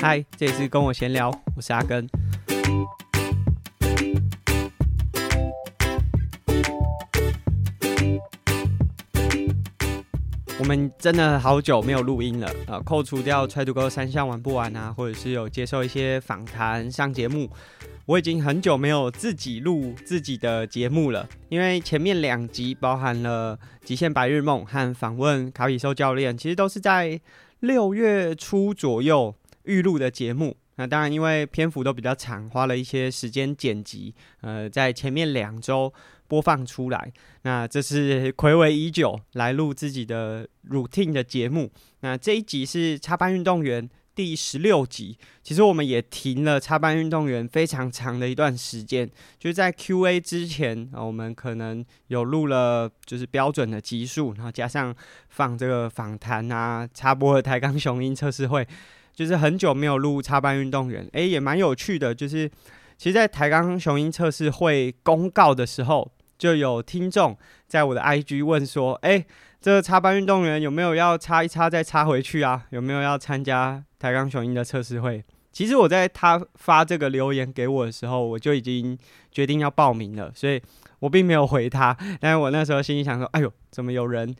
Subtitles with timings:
[0.00, 2.08] 嗨，这里是跟我闲聊，我是阿根。
[10.60, 12.78] 我们真的好久没有录音了啊！
[12.84, 17.50] 扣除掉 Try to Go 三项玩不完啊，或者是有接受一些访谈上节目。
[18.06, 27.20] 我已经很久没有自己录自己的节目了，因为前面两集包含了极限白日梦和访问卡比兽教练，其实都是在
[27.58, 29.34] 六月初左右
[29.68, 30.56] 预录的节目。
[30.74, 35.92] 那当然，因为篇幅都比较长，花了一些时间剪辑，呃，在前面两周
[36.26, 37.12] 播放出来。
[37.42, 41.70] 那这是睽违已久来录自己的 routine 的节目。
[42.00, 43.88] 那这一集是插班运动员。
[44.18, 49.08] 第十六集，其实我们也停了插班运动员非常长的一段时间，
[49.38, 54.92] 就是在 Q&A 之前啊，我们可能有录了就是标准的集数，然后加上
[55.28, 58.66] 放这个访谈啊，插播的台钢雄鹰测试会，
[59.18, 62.48] 就是很久没有录插班运动员，诶、也蛮有趣的，就是
[62.96, 69.26] 其实，在台钢雄鹰测试会公告的时候，就有听众在我的 IG 问说，诶、
[69.60, 72.64] 这个插班运动员有没有要插一插再插回去啊？
[72.70, 75.24] 有没有要参加台钢雄鹰的测试会？
[75.50, 78.96] 其实我在他发这个留言给我的时候，我就已经
[79.32, 80.62] 决定要报名了，所以
[81.00, 81.96] 我并没有回他。
[82.20, 84.32] 但是我那时候心里想说：“哎呦，怎么有人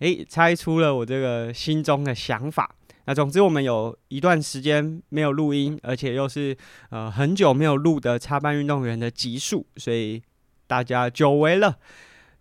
[0.00, 2.68] 诶猜出了我这个心中的想法？”
[3.06, 6.56] 那总之我们有一段时间没有录音，而且又是
[6.90, 10.22] 呃很久没有录的插班运动员的集数，所以
[10.66, 11.76] 大家久违了。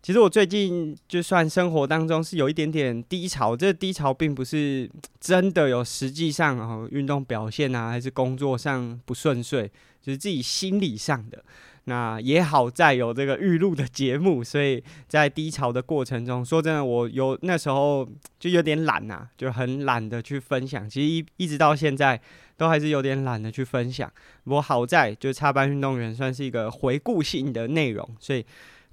[0.01, 9.65] 其实我最近就算生活当中是有一点点低潮，这低潮并不是真的有实际上哦运动表现啊，还是工作上不顺遂，
[10.01, 11.43] 就是自己心理上的。
[11.85, 18.07] 那也好在有这个预录的节目，所以在低潮的过程中，说真的，我有那时候
[18.39, 20.89] 就有点懒呐，就很懒得去分享。
[20.89, 22.19] 其实一一直到现在
[22.57, 24.11] 都还是有点懒得去分享。
[24.43, 28.45] 不过好在就插班运动员算是一个回顾性的内容，所以。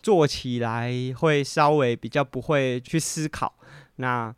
[0.03, 3.53] 做起来会稍微比较不会去思考，
[3.97, 4.35] 那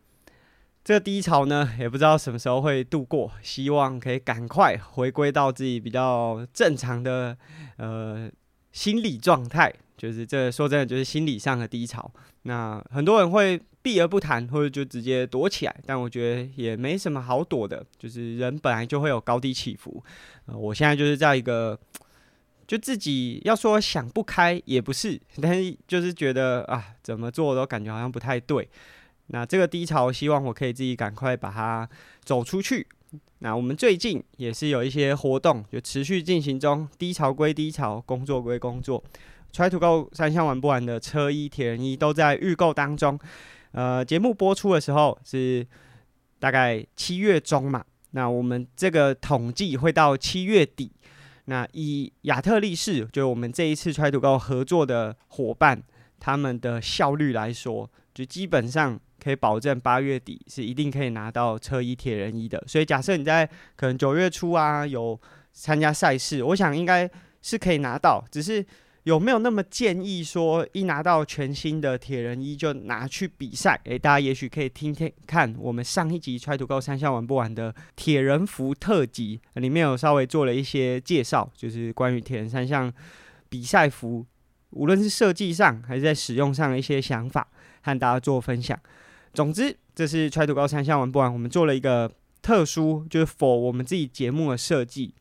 [0.83, 7.39] 这个低潮呢，也不知道什么时候会度过，希望可以赶快回归到自己比较正常的
[7.77, 8.29] 呃
[8.73, 9.73] 心理状态。
[9.97, 12.11] 就是这说真的，就是心理上的低潮。
[12.43, 20.03] 那很多人会避而不谈，或者就直接躲起来，但我觉得也没什么好躲的，就是人本来就会有高低起伏。
[20.47, 21.79] 我现在就是在一个。
[22.65, 28.67] 就自己要说想不开也不是，但是就是觉得啊，怎么做都感觉好像不太对。
[29.27, 31.87] 那这个低潮，希望我可以自己赶快把它
[32.25, 32.87] 走出去。
[33.45, 36.89] 那我们最近也是有一些活动，就持续进行中。
[36.97, 39.03] 低潮归低潮，工作归工作。
[39.53, 43.19] Try to Go 三项玩不完的车衣铁人衣都在预购当中。
[43.73, 45.67] 呃，节目播出的时候是
[46.39, 50.93] 大概七月中嘛，那我们这个统计会到七月底。
[51.47, 55.83] 那以亚特力士，就我们这一次 Try to Go 合作的伙伴，
[56.21, 62.63] 他们的效率来说，就基本上可以保证八月底是一定可以拿到车衣铁人衣的。
[62.67, 65.21] 所以假设你在可能九月初啊有
[65.53, 67.09] 参加赛事，我想应该
[67.41, 68.65] 是可以拿到，只是。
[69.05, 73.77] 有没有那么建议说，一拿到全新的铁人衣就拿去比赛？
[73.83, 82.93] 诶，大家也许可以听听看我们上一集 Try to Go 三项玩不完的铁人服特辑，里面有稍微做了一些介绍，就是关于铁人三项
[83.49, 84.25] 比赛服，
[84.71, 87.49] 无论是设计上还是在使用上的一些想法，
[87.81, 88.79] 和大家做分享。
[89.33, 92.11] 总之，这是 Try to Go 三项玩不完，我们做了一个
[92.43, 95.15] 特殊，就是 for 我们自己节目的设计。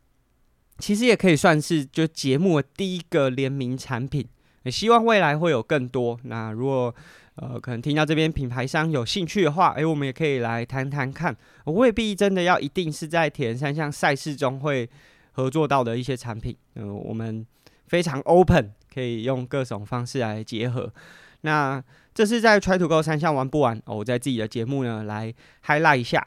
[0.79, 4.27] 其实也可以算是就节目的第一个联名产品，
[4.63, 6.19] 也希望未来会有更多。
[6.23, 6.93] 那如果
[7.35, 11.35] 呃可能听到这边品牌商有兴趣的话，诶，我们也可以来谈谈看。
[11.65, 14.89] 未必真的要一定是在铁人三项赛事中会
[15.33, 17.45] 合作到的一些产品，嗯、我们
[17.85, 20.91] 非常 open，可以用各种方式来结合。
[21.41, 21.83] 那
[22.13, 25.33] 这是在 Try to Go 三项玩不完，哦，我在自己的节目呢来
[25.65, 26.25] highlight 一下。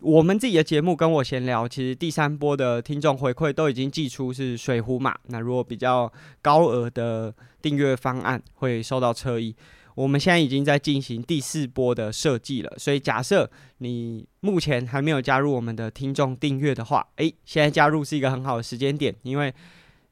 [0.00, 5.14] 我们自己的节目跟我闲聊，其实第三波的听众回馈都已经寄出是水壶嘛。
[5.28, 9.56] 那如果比较高额的订阅方案会收到车衣。
[9.94, 13.48] 我们现在已经在进行第四波的设计了，所以假设
[13.78, 19.54] 你目前还没有加入我们的听众订阅的话，诶，现在加入是一个很好的时间点，因为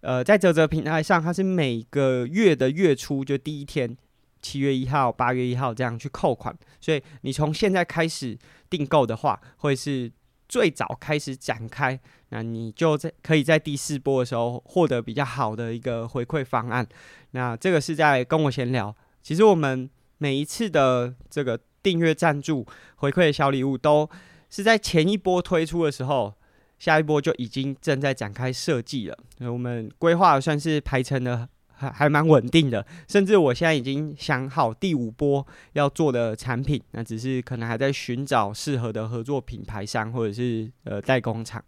[0.02, 3.96] 呃，在泽泽平台上，它是每个月的月初就第一天。
[4.42, 8.36] 七月一号、八月一号这样去扣款，所以你从现在开始
[8.68, 10.12] 订购的话，会是
[10.48, 11.98] 最早开始展开，
[12.28, 16.86] 那你就在可以在第四波的时候获得比较好的一个回馈方案。
[17.30, 18.94] 那这个是在跟我闲聊。
[19.22, 22.66] 其实我们每一次的这个订阅赞助
[22.96, 24.10] 回馈的小礼物，都
[24.50, 26.34] 是在前一波推出的时候，
[26.78, 29.16] 下一波就已经正在展开设计了。
[29.38, 41.62] 我们规划算是排成了还还蛮稳定的，甚至我现在已经想好第五波要做的产品，那只是可能还在寻找适合的合作品牌商或者是呃代工厂。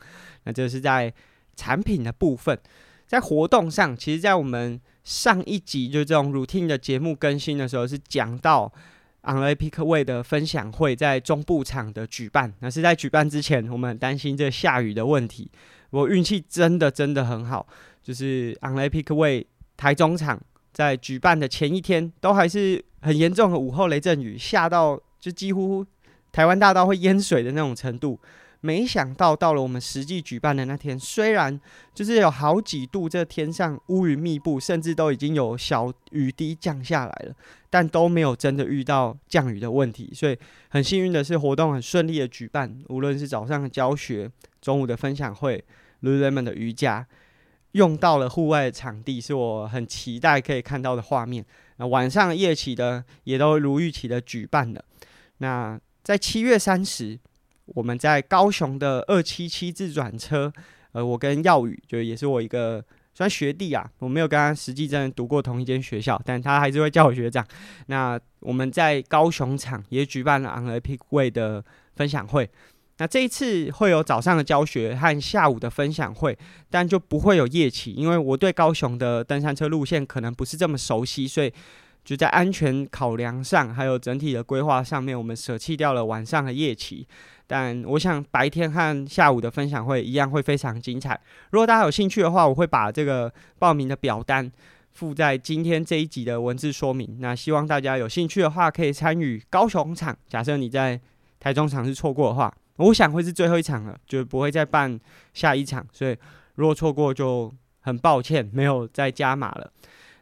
[0.45, 1.13] 那这是在
[1.57, 2.59] 产品的部分，
[3.07, 8.73] 在活动上，其实，在我们上一集就这种 routine 的节目更新的时候，是讲到。
[9.27, 15.51] On the Epic Way 的分享会在中部场的举办，那是在举办之前，我们很担心这下雨的问题。
[15.89, 17.67] 我运气真的真的很好，
[18.03, 20.41] 就是 On the Epic Way 台中场
[20.73, 25.85] 在举办的前一天，都还是很严重的午后雷阵雨，下到就几乎
[26.33, 28.19] 台湾大道会淹水的那种程度。
[28.61, 31.61] 没想到到了我们实际举办的那天，虽然
[31.93, 37.35] 就是有好几度，这天上乌云密布，甚至都已经有小雨滴降下来了，
[37.69, 40.11] 但都没有真的遇到降雨的问题。
[40.15, 40.35] 所以
[40.71, 42.75] 很幸运的是，活动很顺利的举办。
[42.89, 44.31] 无论是早上的教学、
[44.63, 45.63] 中午的分享会、
[46.01, 47.07] Lululemon 的瑜伽，
[47.75, 51.47] 用到了户外的场地，是我很期待可以看到的画面。
[51.77, 54.85] 那晚上夜骑的也都如预期的举办了。
[55.39, 57.21] 那在七月三十。
[57.67, 60.53] 我们在高雄的二七七自转车，
[60.93, 62.85] 呃，我跟耀宇就也是我一个
[63.15, 67.43] 算学弟啊，我没有跟他实际真的读过同一间学校，但他还是会叫我学长。
[67.87, 71.65] 那我们在高雄场也举办了 On the Epic Way 的
[71.97, 72.51] 分享会，
[72.99, 76.37] 那这一次会有早上的教学和下午的分享会，
[76.71, 81.53] 但就不会有夜骑，因为我对高雄的登山车路线可能不是这么熟悉，所以。
[82.05, 87.09] 就在安全考量上，还有整体的规划上面，我们舍弃掉了晚上的夜骑。
[87.47, 91.19] 但我想白天和下午的分享会一样会非常精彩。
[91.53, 94.53] 如果大家有兴趣的话，我会把这个报名的表单
[94.93, 97.17] 附在今天这一集的文字说明。
[97.21, 100.15] 那希望大家有兴趣的话，可以参与高雄场。
[100.29, 101.01] 假设你在
[101.41, 104.99] 台中场是错过的话，我想会是最后一场了，就不会再办
[105.33, 105.87] 下一场。
[105.93, 106.17] 所以
[106.55, 109.73] 如果错过，就很抱歉，没有再加码了。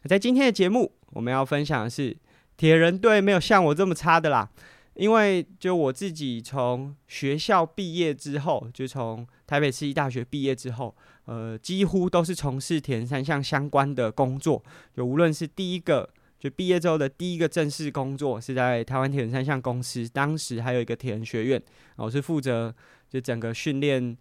[0.04, 0.92] 在今天的节目。
[1.14, 2.16] 我们要分享的是
[2.56, 4.48] 铁人队没有像我这么差的啦，
[4.94, 10.96] 因为就我自己从学校毕业之后，就从台北市立大学毕业之后，
[11.26, 14.64] 呃，几乎都是从事铁人三项相关的工作。
[14.96, 16.08] 就无论是第一个，
[16.42, 21.62] 就毕业之后的第一个正式工作是在台湾铁人三项公司，当时还有一个铁人学院，
[21.94, 22.74] 我是负责
[23.08, 24.16] 就整个训练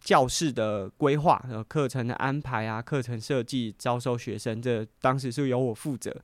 [0.00, 1.38] 教室的规划、
[1.68, 6.16] 课程的安排啊，课程设计、招收学生，这当时是由我负责。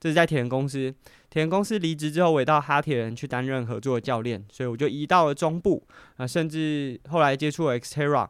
[0.00, 0.92] 这是在铁人公司，
[1.28, 5.86] 铁人公司离职之后，我也到哈铁人去担任合作教练，所以我就移到了中部
[6.16, 8.28] 啊，甚至后来接触了 Xterra，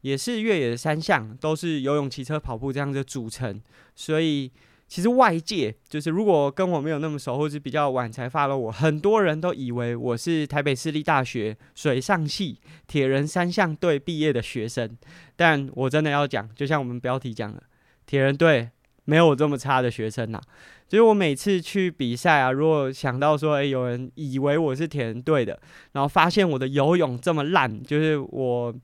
[0.00, 3.62] 也是越野的三项，都是游泳、骑车、跑步这样的组成。
[3.94, 4.50] 所以
[4.90, 12.58] 其实外界就是如果跟我没有那么熟，或是比较晚才 follow 我，很多人都以为我是台北市立大学水上系
[12.88, 14.98] 铁人三项队毕业的学生，
[15.36, 17.62] 但我真的要讲，就像我们标题讲的，
[18.04, 18.68] 铁人队
[19.04, 20.40] 没有我这么差的学生呐。
[20.88, 25.56] 所以我每次去比赛啊，如果想到说，诶、有人以为我是铁人队的，
[25.92, 28.74] 然后发现我的游泳这么烂，就是我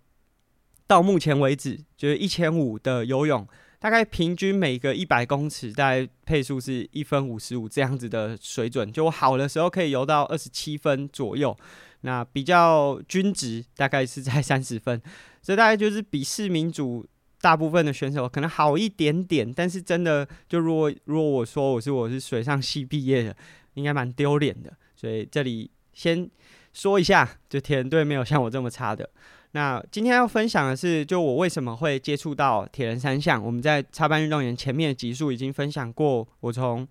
[0.86, 3.44] 到目前为止，就是一千五的游泳，
[3.78, 11.56] 大概平均每个一百公尺，大概配速是一分五十五这样子的水准，就我好的时候可以游到二十七分左右，
[12.02, 15.00] 那比较均值大概是在三十分，
[15.42, 17.06] 所以大概就是比市民组。
[17.38, 23.36] 大部分的选手可能好一点点，但是真的就如果如果我说我是我是水上系毕业的，
[23.74, 24.72] 应该蛮丢脸的。
[24.96, 26.28] 所以这里先
[26.72, 29.08] 说一下，就田队没有像我这么差的。
[29.56, 33.42] 那今天要分享的是，就我为什么会接触到铁人三项。
[33.42, 36.86] 我们在插班运动员前面的集数已经分享过，我从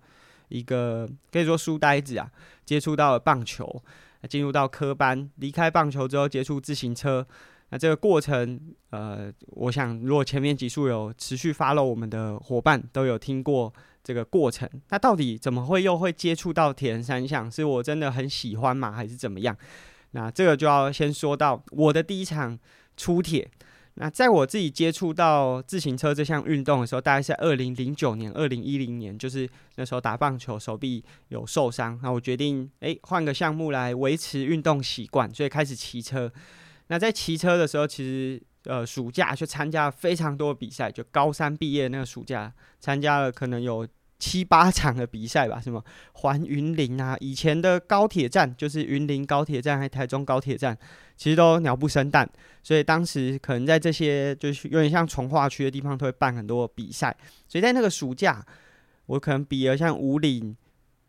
[0.48, 2.28] 一个可以说书呆子啊，
[2.64, 3.80] 接触到了棒球，
[4.28, 7.24] 进入到科班，离开棒球之后接触自行车。
[7.68, 14.68] 那这个过程，呃，我想如果前面几数有持续 follow 我们的伙伴都有听过这个过程。
[14.88, 17.48] 那到底怎么会又会接触到铁人三项？
[17.48, 18.90] 是我真的很喜欢吗？
[18.90, 19.56] 还是怎么样？
[20.16, 22.58] 那这个就要先说到我的第一场
[22.96, 23.46] 出铁。
[23.98, 36.32] 那在我自己接触到自行车这项运动的时候，大概是二零零九年、二零一零年，就是那时候打棒球手臂有受伤，那我决定诶换个项目来维持运动习惯，所以开始骑车。
[36.88, 43.86] 那在骑车的时候，其实呃暑假就参加了非常多比赛，就高三毕业那个暑假，参加了可能有
[44.18, 50.76] 七八场的比赛吧，什么环云林啊，以前的高铁站就是云林高铁站，还台中高铁站，
[51.16, 52.28] 其实都鸟不生蛋，
[52.62, 57.14] 所以当时可能在这些就是有点像从化区的地方，都会办很多比赛，
[57.46, 58.44] 所以在那个暑假，
[59.06, 60.56] 我可能比了像五岭、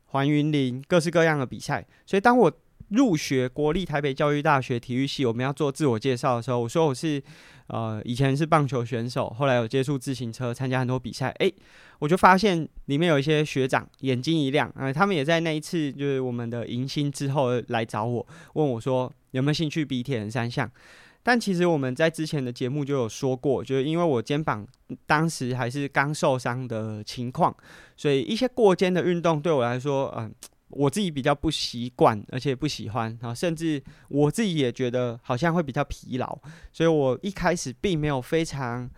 [0.07, 2.51] 环云林各式各样的比赛，所以当我
[2.89, 7.21] 入学国立台北教育大学体育系，我们要做自我介绍的时候，我说我是
[7.67, 11.29] 呃以前是棒球选手，后来有接触自行车，参加很多比赛。
[11.39, 11.53] 诶，
[11.99, 20.69] 我就发现里面有一些学长眼睛一亮，呃，他们也在那一次就是我们的迎新之后来找我，问我说有没有兴趣比铁人三项。
[21.23, 24.65] 但其实我们在之前的节目就有说过，就是因为我肩膀
[25.05, 27.53] 当时还是刚受伤的情况，
[27.97, 30.33] 所以一些过肩的运动对我来说，嗯、
[30.69, 36.37] 我自己比较不习惯，而且不喜欢，然后甚至我自己也觉得好像会比较疲劳，
[36.71, 38.89] 所以我一开始并没有非常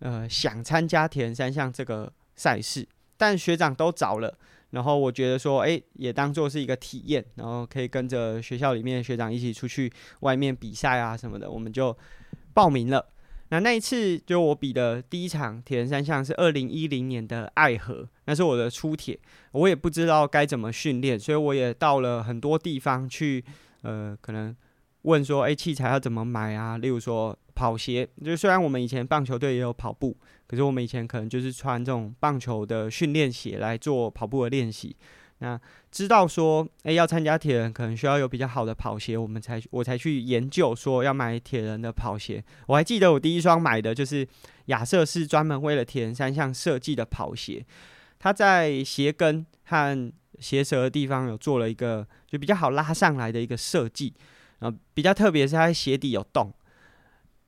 [0.00, 4.36] 呃想参加铁人三项这个赛事，但学长都找了。
[4.70, 11.96] 然后我觉得说，哎，也当做是一个体验，然后可以跟着学校里面学长一起出去外面比赛啊什么的，我们就
[12.52, 13.06] 报名了。
[13.50, 19.18] 那那一次就我比的第一场铁人三项是二零一零年的爱河，那是我的初铁，
[19.52, 23.44] 我也不知道该怎么训练，所以我也到了很多地方去，
[23.82, 24.54] 呃，可能
[25.02, 26.78] 问说，哎，器材要怎么买啊？
[26.78, 27.36] 例如说。
[27.56, 30.16] 跑鞋，就虽然我们以前棒球队也有跑步，
[30.48, 34.96] 可是我们以前可能就是穿这种棒球的训练鞋来做跑步的练习。
[35.44, 35.60] 那
[35.90, 42.42] 知道说，诶、要参加铁人，可能需要有比较好的跑鞋，我们才我才去研究说要买铁人的跑鞋。
[42.66, 44.26] 我还记得我第一双买的就是
[44.66, 47.62] 亚瑟士专门为了铁人三项设计的跑鞋，
[48.18, 54.14] 它在鞋跟和鞋舌的地方有做了一个就比较好拉上来的一个设计，
[54.60, 56.50] 然后比较特别是它鞋底有洞。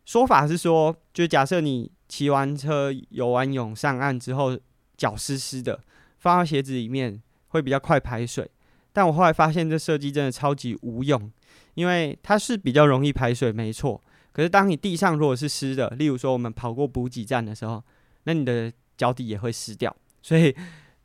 [0.04, 4.58] 说法是说，就假设你骑完车、游完泳上岸之后，
[4.98, 5.80] 脚湿湿的，
[6.18, 7.22] 放到鞋子里面
[7.56, 8.48] 会比较快排水。
[8.92, 11.30] 但我后来发现，这设计真的超级无用，
[11.75, 14.02] 因为它是比较容易排水，没错。
[14.32, 17.82] 可是当你地上如果是湿的，例如说我们跑过补给站的时候，
[18.25, 19.94] 那你的脚底也会湿掉。
[20.22, 20.54] 所以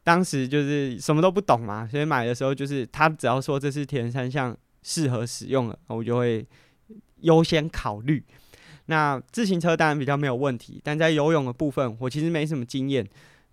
[0.04, 6.46] 当时就是什么都不懂嘛，所以买的时候就是他只要说这是铁人三项适合使用了，我就会
[7.22, 8.24] 优先考虑。
[8.86, 13.06] 那自行车当然比较没有问题，但在游泳的部分，我其实没什么经验。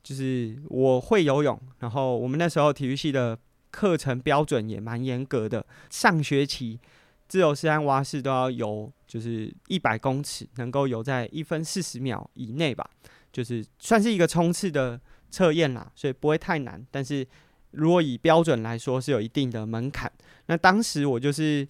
[0.09, 3.38] 就是我会游泳，然后我们那时候体育系的
[3.71, 5.62] 课程标准也蛮严格的。
[5.91, 6.81] 上学期
[7.29, 12.88] 自由式和蛙式都要游，就是一百公尺，能够游在一分四十秒以内吧，
[13.31, 14.99] 就是算是一个冲刺的
[15.31, 16.83] 测验啦，所以不会太难。
[16.91, 17.27] 但是
[17.73, 20.11] 如果以标准来说，是有一定的门槛。
[20.47, 21.69] 那当时我就是。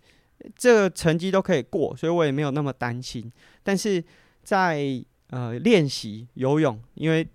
[0.54, 3.28] 这个成绩都可以过，所以我也没有那么担心。
[3.64, 4.00] 但是
[4.45, 7.26] 在呃练习游泳，因为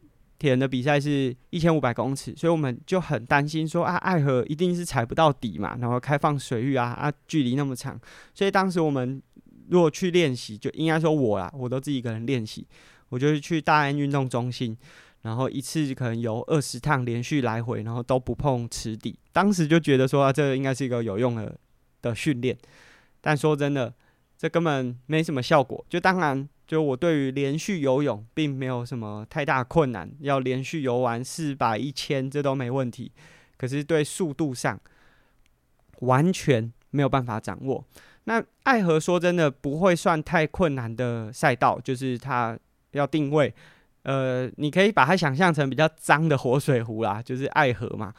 [0.43, 7.97] 铁的比赛是一千五百公尺，所以我们就很担心说啊，爱河一定是踩不到底嘛，然后开放水域啊啊，距离那么长，
[8.33, 9.23] 所以当时我们
[9.69, 12.67] 如果去练习，就应该说我啦，我都自己一个人练习，
[13.07, 14.77] 我就是去大安运动中心，
[15.21, 21.57] 然后一次可能游二十趟连续来回，然后都不碰池底，当时就觉得说啊，这应该是一个有用的
[22.01, 22.57] 的训练。
[23.21, 23.93] 但说真的，
[24.37, 25.85] 这根本没什么效果。
[25.87, 33.11] 就当然，就我对于连续游泳并没有什么太大困难，要连续游完四百、一千，这都没问题。
[33.57, 34.79] 可是对速度上，
[35.99, 37.85] 完全没有办法掌握。
[38.25, 42.57] 那爱河说真的不会算太困难的赛道，就是它
[42.91, 43.53] 要定位。
[44.03, 48.13] 呃，你可以把它想象成比较脏的活水湖啦，就是爱河嘛。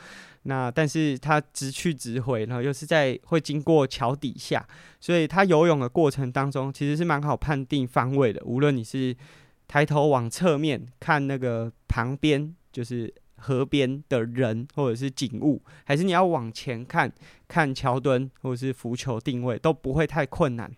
[0.44, 4.66] 那但是它直去直回，然后又是在会经过桥底下，
[5.00, 8.42] 所以它游泳的过程当中其实是蛮好判定方位的。
[8.44, 9.16] 无论你是
[9.66, 17.10] 抬头往侧面看那个旁边，就是河边的人或者是景物，还是你要往前看
[17.48, 20.70] 看桥墩或者是浮球定位，都不会太困难。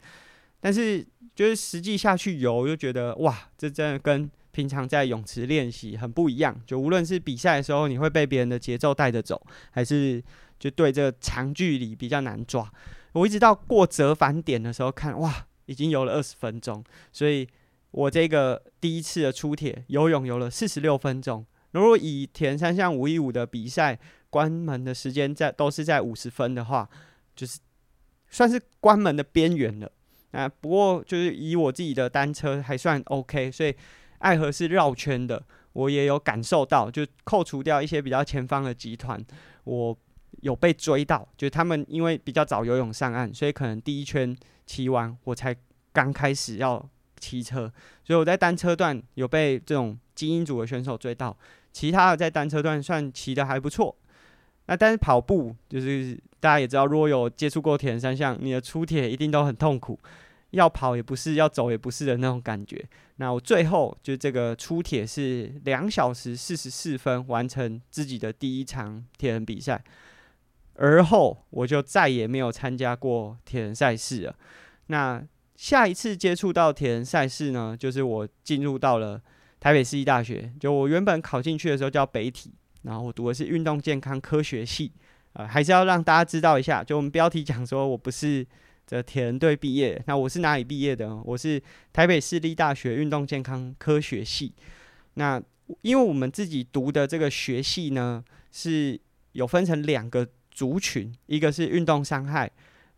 [0.60, 1.04] 但是
[1.34, 9.38] 就是实际下去游，又觉得哇，这真的跟平常在泳池练习很不一样，就无论是比赛的时候，你会被别人的节奏带着走，
[9.70, 10.22] 还是
[10.58, 12.72] 就对这个长距离比较难抓。
[13.12, 16.82] 我一直到过折返点的时候看，哇，已经游了二十分钟，
[17.12, 17.46] 所以
[17.90, 21.44] 我这个第一次的出铁游泳游了四十六分钟。
[21.72, 23.98] 如果以田三项五一五的比赛
[24.30, 26.88] 关门的时间在都是在五十分的话，
[27.34, 27.58] 就是
[28.30, 29.92] 算是关门的边缘了。
[30.30, 33.74] 啊，不过就是以我自己的单车还算 OK，所以。
[34.18, 35.42] 爱河是绕圈的，
[35.72, 39.22] 我也有感受到，就扣除掉一些比较前方的集团，
[39.64, 39.96] 我
[40.42, 45.54] 有被追到，就他们因为比较早游泳上岸，所以可能第一圈骑完，我才
[45.92, 46.86] 刚开始要
[47.18, 47.72] 骑车，
[48.04, 51.36] 所以我在单车段有被这种精英组的选手追到，
[51.72, 53.96] 其他的在单车段算骑得还不错。
[54.66, 59.98] 那但是跑步就是大家也知道，如果有接触过铁人三项，你的出铁一定都很痛苦。
[60.56, 62.82] 要跑也不是，要走也不是的那种感觉。
[63.16, 69.82] 那我最后就这个出铁是两小时四十四分完成自己的第一场铁人比赛。
[70.74, 74.36] 而后我就再也没有参加过铁人赛事了。
[74.88, 75.22] 那
[75.54, 79.20] 下一次接触到铁人赛事呢，就是我进入到了
[79.58, 80.52] 台北市立大学。
[80.60, 84.92] 就我原本考进去的时候叫北体，然后我读的是运动健康科学系。
[85.32, 88.46] 呃，还是要让大家知道一下，就我们标题讲说我不是
[88.86, 91.16] 这铁人队毕业，那我是哪里毕业的？
[91.24, 91.60] 我是
[91.92, 94.54] 台北市立大学运动健康科学系。
[95.14, 95.42] 那
[95.82, 98.98] 因为我们自己读的这个学系呢，是
[99.32, 102.48] 有分成两个族群，一个是运动伤害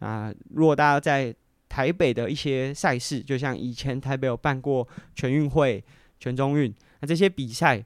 [0.01, 1.35] 啊、如果大家在
[1.71, 5.83] 台北的一些赛事，就像以前台北有办过全运会、
[6.21, 7.83] 全中运，那这些比赛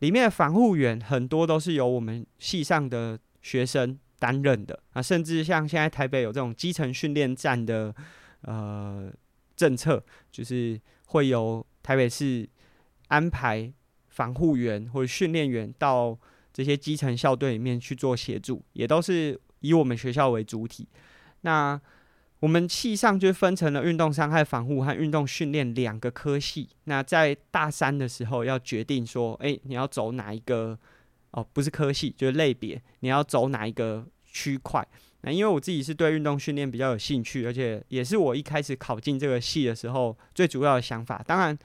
[0.00, 7.94] 里面的防护员很多都是由我们系上的学生担任的啊，甚至像现在台北有这种基层训练站的
[8.42, 9.12] 呃
[9.54, 12.48] 政策，就是会由台北市
[13.08, 13.70] 安排
[14.08, 16.18] 防护员或者训练员到
[16.52, 20.88] 这些基层校队里面去做协助，也都是以我们学校为主体。
[21.42, 21.78] 那
[22.40, 26.68] 我们系上就分成了运动伤害防护和运动训练两个科系。
[26.84, 30.78] 那在大三的时候要决定说，哎、你要走哪一个？
[31.36, 34.86] 哦，不是科系，就是类别，你要走哪一个区块？
[35.20, 41.22] 那因为我自己是对运动训练比较有兴趣，而且也是我一开始考进这个系的时候最主要的想法。
[41.26, 41.58] 当然，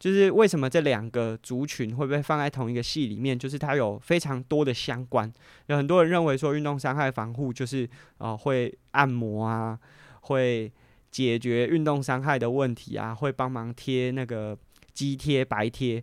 [0.00, 5.32] 就是为什么这两个族群会被放在同一个系里面，就是它有非常多的相关。
[5.66, 7.88] 有很多人认为说运动伤害防护就是
[8.18, 9.78] 呃会按摩啊，
[10.22, 10.72] 会
[11.12, 14.58] 解决运动伤害的问题啊，会帮忙贴那个
[14.92, 16.02] 肌贴、白贴。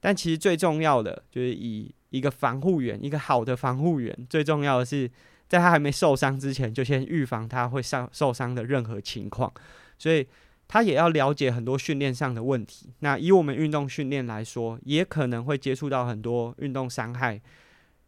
[0.00, 5.10] 但其实最重要的就是以一个防护员，一个好的防护员，最重要的是
[5.48, 9.52] 在他还没受伤之前，就先预防他会受受伤的任何情况。
[9.98, 10.26] 所以
[10.68, 12.92] 他也要了解很多训练上的问题。
[13.00, 17.40] 那以我们运动训练来说，也可能会接触到很多运动伤害，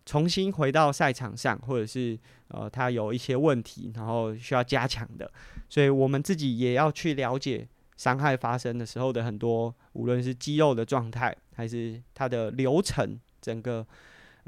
[0.05, 5.31] 重新回到赛场上，或者是呃他有一些问题，然后需要加强的。
[5.69, 13.19] 所以我们自己也要去了解伤害发生的时候的很多，无论是肌肉的状态，还是它的流程。
[13.49, 13.87] 整个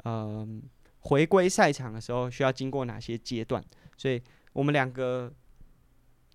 [0.03, 0.47] 呃
[0.99, 3.63] 回归赛场的时候需要经过哪些阶段？
[3.97, 4.21] 所以
[4.53, 5.33] 我们两个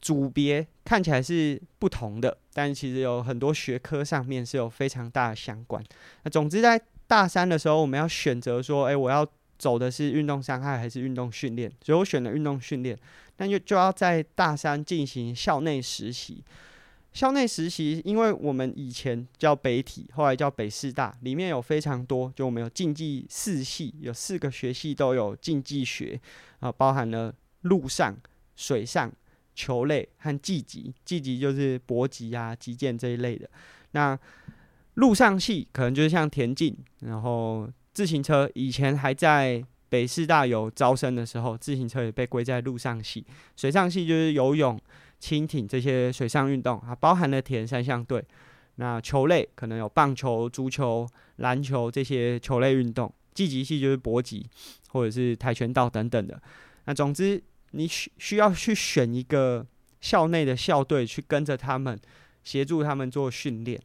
[0.00, 5.80] 组别看起来是不同的，但其实有很多学科上面是有非常大的相关。
[6.24, 9.24] 那总之在大三的时候，我们要选择说，诶，我要
[9.58, 11.70] 走的是运动伤害还是运动训练？
[11.80, 12.98] 所以我选了运动训练，
[13.36, 16.42] 那就就要在大三进行校内实习。
[17.16, 26.20] 校内实习，因为我们以前叫北体，后来叫北师大，里面有非常多，就我们有竞技四系，有四个学系都有竞技学
[26.60, 28.14] 啊，包含了陆上、
[28.54, 29.10] 水上、
[29.54, 30.92] 球类和技击。
[31.06, 33.48] 技击就是搏击啊、击剑这一类的。
[33.92, 34.18] 那
[34.96, 43.24] 陆上系可能就是像田径，然后自行车，以前还在北师大有招生的时候，自行车也被归在陆上系。
[43.56, 44.78] 水上系就是游泳。
[45.18, 48.24] 轻艇这些水上运动啊，包含了铁人三项队。
[48.76, 53.12] 那球类可能有棒球、足球、篮球这些球类运动。
[53.34, 54.48] 积极系就是搏击
[54.88, 56.40] 或者是跆拳道等等的。
[56.86, 59.66] 那总之，你需需要去选一个
[60.00, 62.00] 校内的校队去跟着他们，
[62.44, 63.78] 协助他们做训练。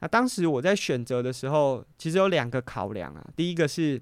[0.00, 3.22] 那当时我在选择的时候，其实有两个考量啊。
[3.36, 4.00] 第一个是，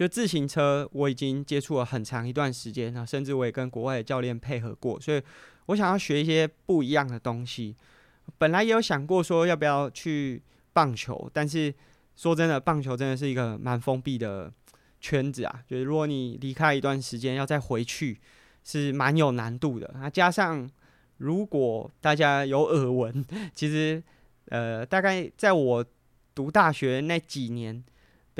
[0.00, 5.22] 就自行车我已经接触了很长一段时间，甚至我也跟国外的教练配合过，所以。
[5.66, 7.76] 我想要学一些不一样的东西，
[8.38, 11.72] 本来也有想过说要不要去棒球，但是
[12.16, 14.52] 说真的，棒球真的是一个蛮封闭的
[15.00, 15.62] 圈子啊。
[15.68, 18.18] 就是如果你离开一段时间要再回去，
[18.64, 19.88] 是蛮有难度的。
[19.94, 20.68] 那加上
[21.18, 24.02] 如果大家有耳闻， 其实
[24.46, 25.84] 呃，大概在我
[26.34, 27.84] 读大学那几年，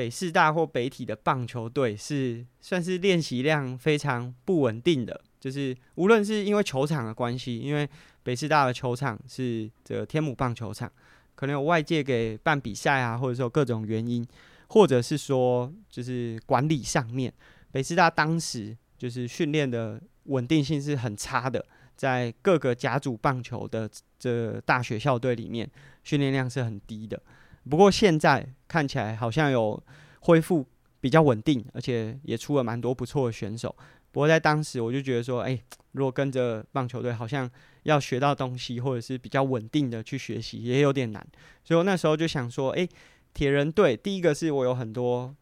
[0.00, 5.20] 北师大或北体的棒球队是算是练习量非常不稳定的。
[5.38, 7.86] 就是无论是因为球场的关系，因为
[8.22, 10.90] 北师大的球场是这天母棒球场，
[11.34, 14.26] 可能有外界给办比赛啊，或者说各种原因，
[14.68, 17.30] 或者是说就是管理上面，
[17.70, 21.62] 北师大当时就是训练的稳定性是很差的，
[21.94, 23.86] 在各个甲组棒球的
[24.18, 25.70] 这大学校队里面，
[26.04, 27.22] 训练量是很低的。
[27.68, 29.80] 不过现在看起来好像有
[30.20, 30.66] 恢复
[31.00, 33.74] 比较稳定，而且也出了蛮多不错的选手。
[34.12, 35.58] 不过在当时，我就觉得说，哎，
[35.92, 37.48] 如果跟着棒球队，好像
[37.84, 41.24] 要学到东西，或者是比较稳定的去学习，也有点难。
[41.62, 42.88] 所以我那时候就想说，哎，
[43.32, 45.34] 铁人队，第一个是我有很多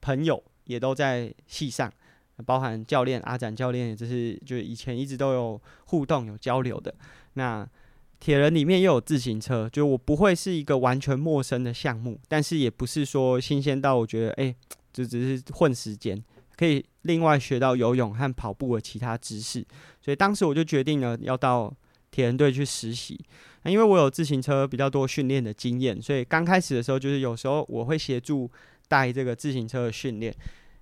[0.00, 1.92] 朋友也都在系上，
[2.46, 6.94] 包含教练阿展教练，也就是就以前一直都有互动、有交流的。
[7.32, 7.68] 那
[8.20, 14.54] 铁人里面又有自行车，就我不会是一个完全陌生的项目，但是也不是说新鲜到我觉得，哎，
[14.92, 16.22] 就只是混时间。
[16.56, 19.66] 可以另外学到游泳和跑步的其他知识。
[20.00, 21.74] 所以当时我就决定了要到
[22.12, 23.18] 铁人队去实习。
[23.64, 28.48] 那因为我有自行车比较多训练的经验，所以刚开始的时候就是有时候我会协助
[28.86, 30.32] 带这个自行车的训练。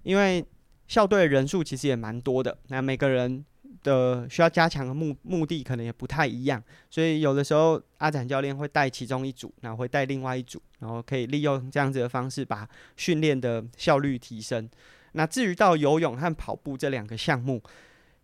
[0.03, 0.45] 因为
[0.89, 3.43] 校队人数其实也蛮多的，那每个人
[3.83, 14.69] 的需要加强的目目的可能也不太一样，所以有的时候阿展教练会带其中一组，然后会带另外一组，然后可以利用这样子的方式把训练的效率提升。
[15.13, 17.63] 那至于到游泳和跑步这两个项目，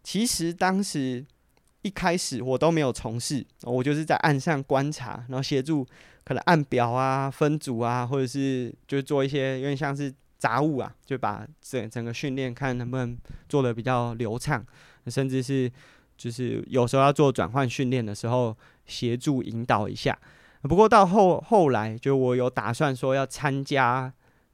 [0.02, 1.24] 其实当时
[1.82, 5.86] 一开始我都没有从事，我就是在岸上观察，然后协助
[6.24, 14.64] 可能按表啊、分组啊，或者是就做一些有点像是杂物啊，就把整整个训练看能不能做得比较流畅。
[15.06, 15.70] 甚至是，
[16.16, 20.18] 就是有时候要做转换训练的时候，协助引导一下。
[20.62, 24.12] 不过到后后来，就我有打算说要参加，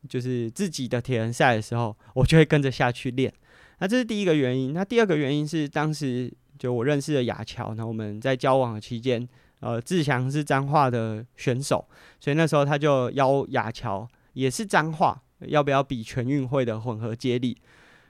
[0.08, 3.32] 就是自己的铁人赛的时候，我就会跟着下去练。
[3.78, 4.72] 那这是第一个原因。
[4.72, 9.26] 那第二个原因是，当时就我认识了雅乔，那我们在交往期间，
[9.60, 11.84] 呃，志祥是彰化的选手，
[12.20, 17.56] 所以那时候他就邀雅乔，也是彰化，要不要比全运会的混合接力？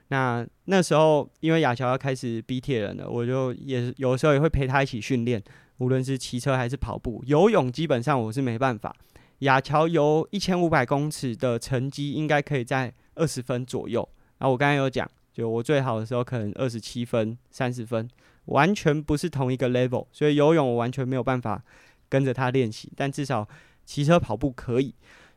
[0.09, 5.43] 那那时候，因为亚乔要开始比铁人了，我就也有时候也会陪他一起训练，
[5.79, 7.23] 无论是骑车还是跑步。
[7.25, 8.95] 游泳基本上我是没办法。
[9.39, 14.07] 亚乔游一千五百公尺的成绩应该可以在二十分左右。
[14.37, 18.07] 然后我刚才有讲，就我最好的时候可能二十七分、三十分，
[18.45, 20.05] 完全不是同一个 level。
[20.11, 21.63] 所以游泳我完全没有办法
[22.07, 23.47] 跟着他练习，但至少
[23.85, 24.93] 骑车跑步可以。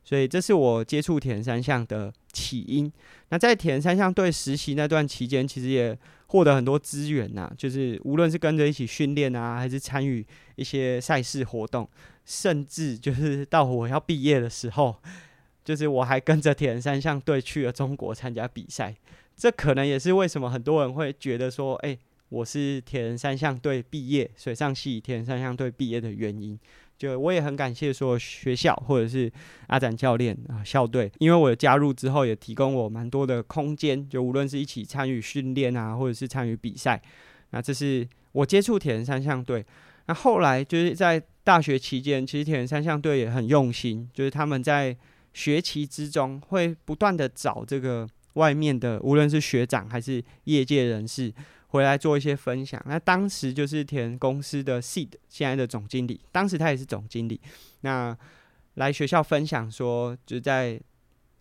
[0.09, 2.91] 所以这是我接触铁人三项的起因。
[3.29, 5.95] 那在铁人三项队实习那段期间，其实也
[6.29, 11.87] 获得很多资源呐，就是无论是跟着一起训练啊，还是参与一些赛事活动，
[12.25, 14.97] 甚至就是到我要毕业的时候，
[15.63, 18.97] 就是我还跟着铁人三项队去了中国参加比赛。
[19.37, 21.99] 这可能也是为什么很多人会觉得说，哎，
[22.31, 26.59] 我是铁人三项队毕业，水上系铁人三项队毕业的原因。
[26.99, 29.33] 就我也很感谢说学校或者是
[29.69, 37.01] 阿展教练啊校队，因为我加入之后也提供我蛮多的空间，就无论是一起参与训练啊，或者是参与比赛，
[37.51, 39.65] 那这是我接触铁人三项队。
[40.07, 44.97] 那后来就是在大学期间，其实铁人三项队也很用心，就是他们在
[45.33, 51.33] 学期之中会不断的找这个外面的，无论是学长还是业界人士。
[51.69, 52.83] 回来做一些分享。
[52.87, 57.41] 那当时就是填公司的 Seed 现在的总经理，当时他也是总经理。
[57.83, 58.17] 那
[58.75, 60.81] 来学校分享说，就在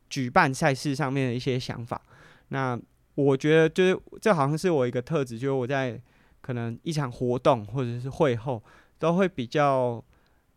[0.09, 2.01] 举办赛事上面的一些想法。
[2.49, 2.77] 那
[3.15, 6.01] 我觉得就是这好像是我一个特质，就是我在
[6.41, 8.61] 可能一场活动或者是会后，
[8.99, 10.03] 都会比较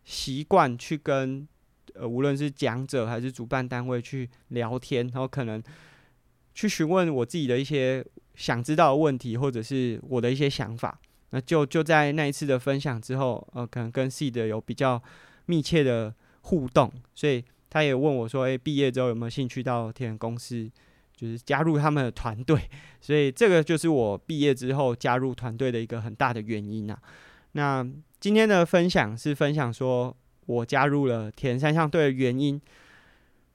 [0.04, 1.46] 习惯去跟
[1.94, 5.62] 呃无论是讲者还是主办单位去聊天，然后可能
[6.54, 8.04] 去询问我自己的一些。
[8.40, 10.98] 想知道的问题，或者是我的一些想法，
[11.28, 15.00] 那就就在那一次的分享之后，呃，可能跟 C 的有比较
[15.44, 20.66] 密切的互动，所以他也问我说：“诶、毕业之后有没有兴趣到铁人公司，
[21.14, 22.58] 就是加入他们的团队？”
[22.98, 26.98] 所以这个就是我毕业之后加入团队的一个很大的原因啊。
[27.52, 27.86] 那
[28.18, 32.58] 今天的分享是分享说我加入了田三项队的原因，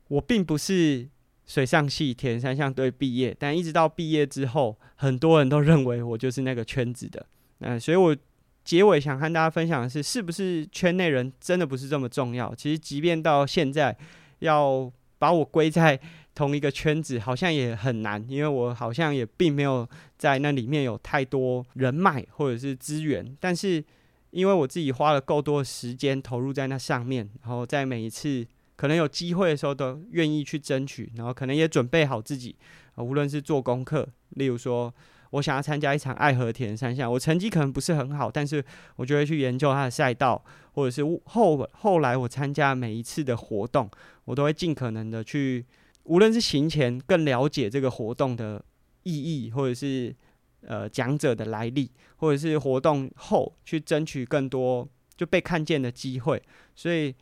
[0.09, 1.09] 我并不是。
[1.45, 7.23] 水上系铁人三项队毕业，但一直到毕业之后，很多人都认为我就是那个圈子的。
[7.59, 8.15] 嗯，所以我
[8.63, 12.53] 结尾想和大家分享的是，是不是圈内人真的不是这么重要？
[12.55, 13.95] 其实，即便到现在，
[14.39, 15.99] 要把我归在
[16.33, 23.37] 同一个圈子，好像也很难，因为我好像也并没有在那里面有太多人脉或者是资源。
[23.39, 23.83] 但是，
[24.31, 28.45] 因为我自己花了够多的时间投入在那上面，然后在每一次。
[28.75, 32.55] 可能有机会的时候都愿意去争取，然后可能也准备好自己，
[32.95, 34.93] 啊，无论是做功课，例如说
[35.31, 38.63] 我想要参加一场爱和田三项，我成绩可能不是很好，但是
[38.97, 43.89] 我就会去研究它的赛道，或者是后后来我参加每一次的活动，
[44.25, 45.65] 我都会尽可能的去，
[46.03, 48.63] 无论是行前更了解这个活动的
[49.03, 50.13] 意义，或者是
[50.61, 54.85] 呃讲者的来历，或者是活动后去争取更多
[55.15, 56.43] 就被看见的机会，
[56.75, 57.15] 所以。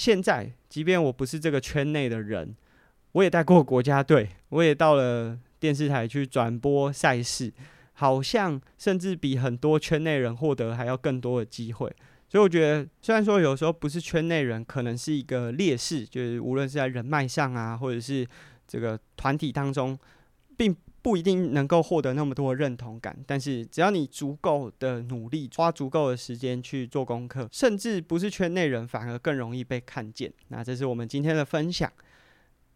[0.00, 2.56] 现在，即便我不是这个圈内的人，
[3.12, 7.52] 我也带过国家队， 我也到了电视台去转播赛事，
[7.92, 11.94] 好像甚至比很多圈内人获得还要更多的机会。
[12.30, 18.26] 所以我觉得，虽然说有时候不是圈内人，可能是一个劣势，就是无论是在人脉上啊，或者是
[18.66, 19.98] 这个团体当中，
[20.60, 20.76] 并。
[21.02, 30.30] 不一定能够获得那么多认同感，但是只要你足够的努力，花足够的时间去做功课，甚至不是圈内人，反而更容易被看见。
[30.48, 31.90] 那这是我们今天的分享。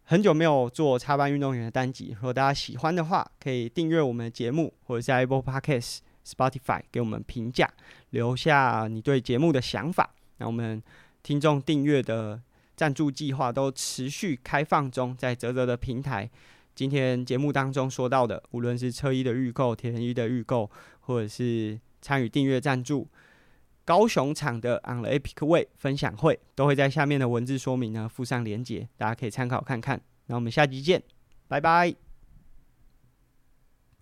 [0.05, 7.71] 很久没有做插班运动员的单集，如果大家喜欢的话，可以订阅我们的节目，或者在 Apple Podcast、Spotify 给我们评价，
[8.09, 10.15] 留下你对节目的想法。
[10.37, 10.81] 那我们
[11.21, 12.41] 听众订阅的
[12.75, 16.27] 赞助计划都持续开放中，在泽泽的平台。
[16.75, 23.07] 今天节目当中说到的，无论是车衣的预购、铁人衣的预购，或者是参与订阅赞助，
[23.85, 30.01] 高雄场的 On the Epic Way 分享会，都会在下面的文字说明呢附上连接，大家可以参考看看。
[30.27, 31.01] 那我们下集见，
[31.47, 32.04] 拜拜。